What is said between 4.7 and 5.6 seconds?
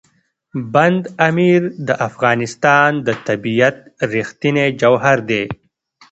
جوهر دی.